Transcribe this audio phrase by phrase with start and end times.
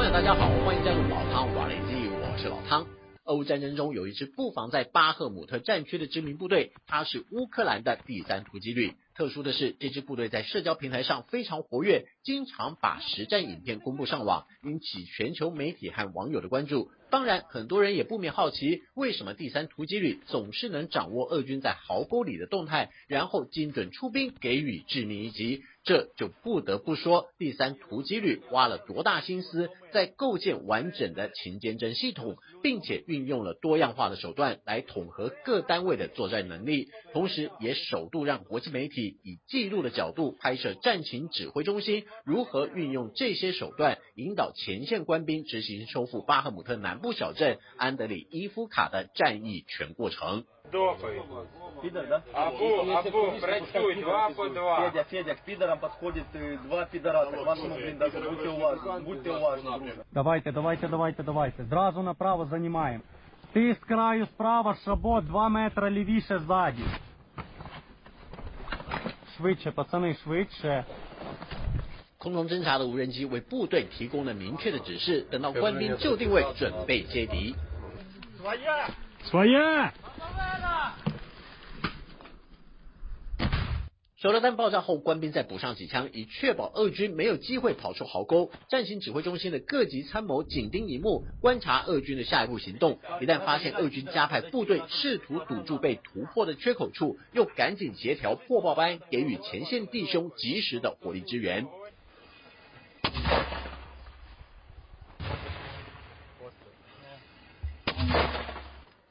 [0.00, 2.86] 朋友大家好，欢迎加入老汤瓦雷基，我是老汤。
[3.24, 8.94] 俄乌战争中有一支布防在巴赫姆特战区的知名部队，它是乌克兰的第三突击旅。
[9.14, 16.90] 特殊的是，这支部队在社交平台上非常活跃，经常把实战影片公布上网，引起全球媒体和网友的关注。
[17.10, 25.62] 当然，很多人也不免好奇，为什么第三突击旅总是能掌握俄军在壕沟里的动态，然后精准出兵，给予致命一击？
[25.90, 50.44] 这就不得不说，第三突击旅花了多大心思，在构建完整的勤监侦系统，并且运用了多样化的手段来统合各单位的作战能力，同时也首度让国际媒体以记录的角度拍摄战情指挥中心如何运用这些手段，引导前线官兵执行收复巴赫姆特南部小镇安德里伊夫卡的战役全过程。
[51.81, 52.21] Пидор, да?
[52.33, 54.89] Абу, Абу, працюй, два по два.
[54.89, 56.25] Федя, Федя, к пидорам подходит
[56.63, 58.19] два пидораса к вашему блиндажу.
[58.19, 60.05] Будьте уважны, будьте уважны, друже.
[60.11, 61.63] Давайте, давайте, давайте, давайте.
[61.63, 63.03] Зразу направо займаємо.
[63.53, 66.83] Ти з краю справа, шабот, два метри лівіше ззаді.
[69.37, 70.85] Швидше, пацани, швидше.
[72.17, 77.55] 空中侦察的无人机为部队提供了明确的指示，等到官兵就定位，准备接敌。
[78.41, 78.89] Своя!
[79.29, 79.91] Своє!
[84.20, 88.50] 手榴弹爆炸后，官兵再补上几枪，以确保俄军没有机会跑出壕沟。
[88.68, 92.98] 战情指挥中心的各级参谋紧盯一幕，观察俄军的下一步行动。
[93.22, 101.66] 一旦发现俄军加派部队试图堵住被突破的缺口处，又赶紧协调破爆班，给予前线弟兄及时的火力支援。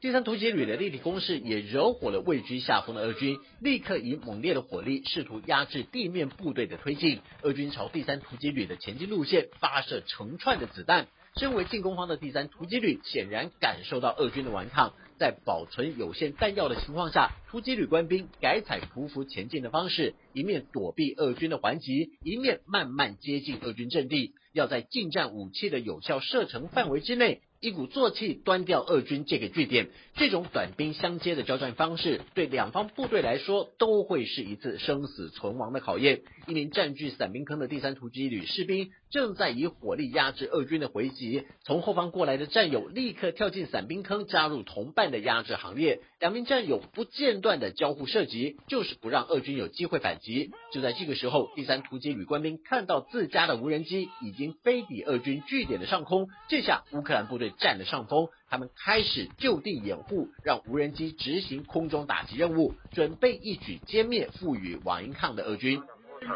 [0.00, 7.18] 第三突击旅的立体攻势也惹火了位居下风的俄军，立刻以猛烈的火力试图压制地面部队的推进。
[7.42, 11.08] 俄军朝第三突击旅的前进路线发射成串的子弹。
[11.36, 27.40] 身为进攻方的第三突击旅显然感受到俄军的顽抗，在保存有限弹药的情况下，突击旅官兵改采匍匐前进的方式，一面躲避俄军的还击，一面慢慢接近俄军阵地，要在近战武器的有效射程范围之内。
[27.60, 36.20] 一鼓作气端掉俄军这个据点，这种短兵相接的交战方式，对两方部队来说都会是一次生死存亡的考验。
[36.46, 46.00] 一名占据伞兵坑的第三突击旅士兵正在以火力压制俄军的回击，从后方过来的战友立刻跳进伞兵坑，加入同伴的压制行列。
[46.20, 50.52] 两名战友不间断的交互射击，就是不让俄军有机会反击。
[50.72, 57.52] 就在这个时候，第三突击旅官兵看到自家的无人机已经飞抵俄军据点的上空，这下乌克兰部队。
[57.58, 65.82] 占了上风，他们开始就地掩护，让无人机执行空中打击任务，准备一举歼灭负隅顽抗的俄军。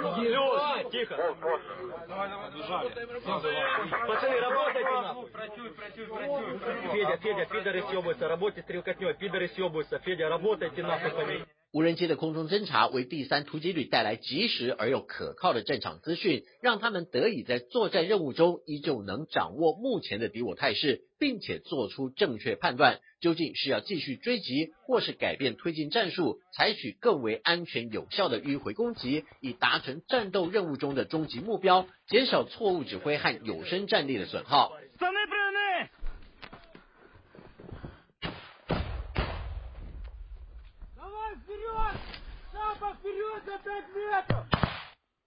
[0.00, 1.16] Лёш, тихо.
[2.08, 2.88] Давай, давай, бежали.
[4.06, 5.26] Пацаны, работайте нам.
[6.92, 9.98] Федя, Федя, пидоры съебаются, работайте стрелкотнёй, пидоры съебаются.
[9.98, 11.44] Федя, работайте нахуй.
[11.72, 34.72] 无人机的空中侦察为第三突击旅带来及时而又可靠的战场资讯，让他们得以在作战任务中依旧能掌握目前的敌我态势，并且做出正确判断，究竟是要继续追击，或是改变推进战术，采取更为安全有效的迂回攻击，以达成战斗任务中的终极目标，减少错误指挥和有生战力的损耗。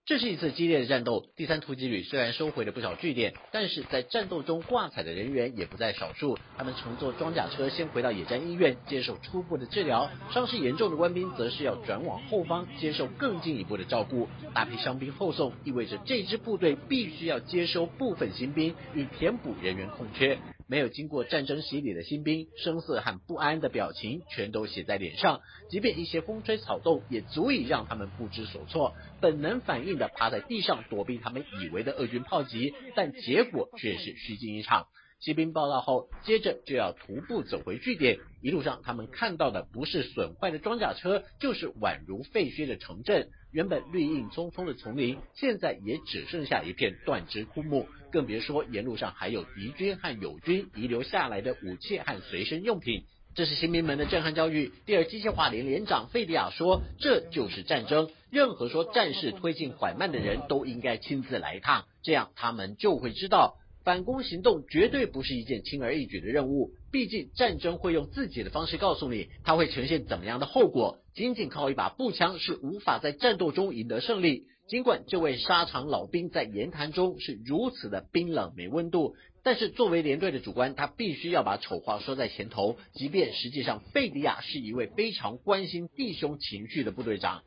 [0.08, 1.26] 这是一次激烈的战斗。
[1.36, 6.38] 第三突击旅虽然收回了不少据点，但是在战斗中挂彩的人员也不在少数。
[6.56, 14.30] 他们乘坐装甲车先回到野战医院接受初步的治疗，伤势严重的官兵则是要转往后方接受更进一步的照顾。
[14.54, 20.38] 大批伤兵后送，意味着这支部队必须要接收部分新兵，以填补人员空缺。
[20.68, 25.42] 没有经过战争洗礼的新兵，声色和不安的表情全都写在脸上。
[25.70, 34.88] 即便一些风吹草动，也足以让他们不知所措，本能反应的趴在地上躲避他们以为的俄军炮击，但结果却是虚惊一场。
[35.20, 38.20] 骑兵报道后，接着就要徒步走回据点。
[38.44, 43.30] 一路上，他们看到的不是损坏的装甲车，就是宛如废墟的城镇。
[43.52, 47.88] 原本绿荫葱葱的丛林，现在也只剩下一片断枝枯木。
[48.12, 53.06] 更别说沿路上还有敌军和友军遗留下来的武器和随身用品。
[53.34, 54.72] 这是新兵们的震撼教育。
[54.86, 58.10] 第二机械化连连长费迪亚说：“这就是战争。
[58.30, 70.98] 任何说战事推进缓慢的人都应该亲自来一趟，这样他们就会知道。”反攻行动绝对不是一件轻而易举的任务，毕竟战争会用自己的方式告诉你，它会呈现怎么样的后果。
[71.14, 74.48] 仅仅靠一把步枪是无法在战斗中赢得胜利。
[74.68, 82.78] 尽管这位沙场老兵在言谈中是如此的冰冷没温度，但是作为连队的主官，他必须要把丑话说在前头。
[82.94, 87.44] 即便实际上费迪亚是一位非常关心弟兄情绪的部队长。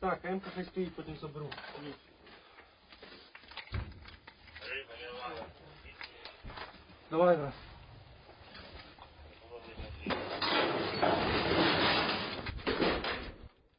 [0.00, 1.48] Так, М-ка хай стоїть, потім заберу.
[7.10, 7.52] Давай, брат.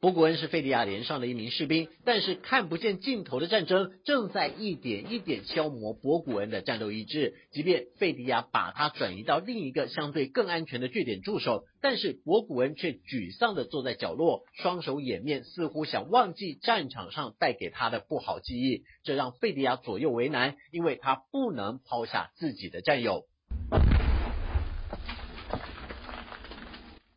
[0.03, 7.35] 博古恩是费迪亚连上的一名士兵，但是看不见尽头的战争正在一点一点消磨博古恩的战斗意志。
[7.53, 18.83] 即便费迪亚把他转移到另一个相对更安全的据点驻守，但是博古恩却沮丧的坐在角落，双手掩面，似乎想忘记战场上带给他的不好记忆。
[19.05, 23.23] 这让费迪亚左右为难，因为他不能抛下自己的战友。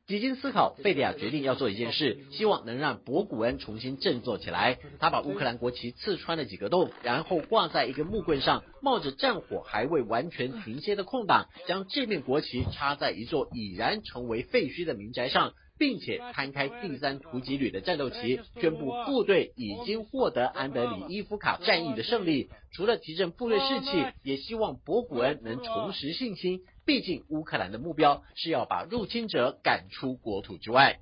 [0.06, 4.79] 几经思考，费迪亚决定要做一件事，希望能让博古恩重新振作起来。
[5.00, 22.49] 他把乌克兰国旗刺穿了几个洞，然后挂在一根木棍上，冒着战火还未完全停歇的空档，将这面国旗插在一座已然成为废墟的民宅上，并且摊开第三突击旅的战斗旗，宣布部队已经获得安德里伊夫卡战役的胜利。
[22.70, 26.61] 除了提振部队士气，也希望博古恩能重拾信心。
[26.87, 31.00] 毕竟，乌克兰的目标是要把入侵者赶出国土之外。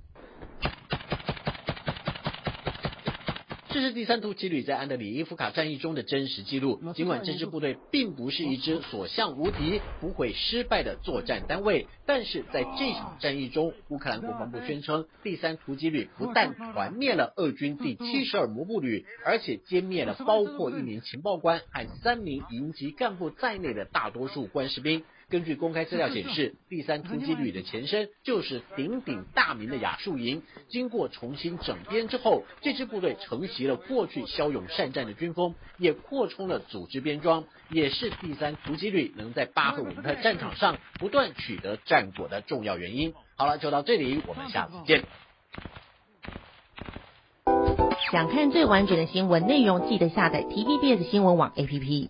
[3.74, 6.80] 这是第三突击旅在安德里伊夫卡战役中的真实记录。
[6.94, 25.02] 尽管这支部队并不是一支所向无敌、不会失败的作战单位，但是在这场战役中，乌克兰国防部宣称，第三突击旅不但团灭了俄军第七十二摩步旅，而且歼灭了包括一名情报官和三名营级干部在内的大多数官士兵。
[25.30, 30.42] 根据公开资料显示，第三突击旅的前身就是鼎鼎大名的雅速营。
[30.68, 43.14] 经过重新整编之后，这支部队承了过去骁勇善战的军风，也扩充了组织编装，也是第三突击旅能在巴赫姆特战场上不断取得战果的重要原因。
[43.36, 45.04] 好了，就到这里，我们下次见。
[48.12, 52.08] 想看最完整的新闻内容，记得下载 TVBS 新闻网 APP。